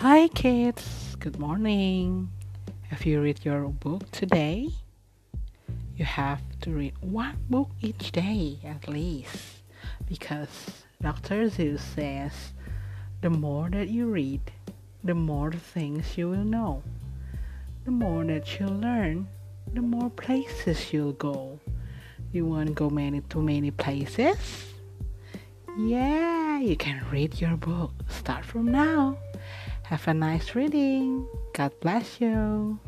Hi 0.00 0.28
kids, 0.28 1.16
good 1.18 1.40
morning. 1.40 2.30
Have 2.82 3.04
you 3.04 3.20
read 3.20 3.44
your 3.44 3.62
book 3.66 4.08
today? 4.12 4.68
You 5.96 6.04
have 6.04 6.40
to 6.60 6.70
read 6.70 6.94
one 7.00 7.36
book 7.50 7.70
each 7.80 8.12
day 8.12 8.60
at 8.62 8.86
least 8.86 9.64
because 10.08 10.84
Dr. 11.02 11.50
Seuss 11.50 11.80
says 11.80 12.52
the 13.22 13.30
more 13.30 13.68
that 13.70 13.88
you 13.88 14.06
read, 14.06 14.52
the 15.02 15.16
more 15.16 15.50
things 15.50 16.16
you 16.16 16.30
will 16.30 16.44
know. 16.44 16.84
The 17.84 17.90
more 17.90 18.24
that 18.26 18.60
you 18.60 18.68
learn, 18.68 19.26
the 19.74 19.82
more 19.82 20.10
places 20.10 20.92
you'll 20.92 21.18
go. 21.18 21.58
You 22.30 22.46
want 22.46 22.68
to 22.68 22.72
go 22.72 22.88
many 22.88 23.22
too 23.22 23.42
many 23.42 23.72
places? 23.72 24.38
Yeah, 25.76 26.60
you 26.60 26.76
can 26.76 27.04
read 27.10 27.40
your 27.40 27.56
book. 27.56 27.90
Start 28.08 28.44
from 28.44 28.70
now. 28.70 29.18
Have 29.88 30.06
a 30.06 30.12
nice 30.12 30.54
reading. 30.54 31.26
God 31.54 31.72
bless 31.80 32.20
you. 32.20 32.78